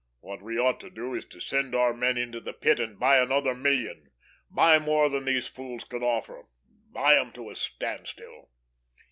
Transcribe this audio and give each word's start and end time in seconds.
What 0.21 0.41
we 0.41 0.57
ought 0.57 0.79
to 0.79 0.89
do 0.89 1.13
is 1.13 1.25
to 1.25 1.39
send 1.39 1.75
our 1.75 1.93
men 1.93 2.17
into 2.17 2.39
the 2.39 2.53
Pit 2.53 2.79
and 2.79 2.97
buy 2.97 3.19
another 3.19 3.53
million, 3.53 4.09
buy 4.49 4.79
more 4.79 5.09
than 5.09 5.25
these 5.25 5.45
fools 5.47 5.83
can 5.83 6.01
offer. 6.01 6.47
Buy 6.91 7.17
'em 7.19 7.31
to 7.33 7.51
a 7.51 7.55
standstill." 7.55 8.49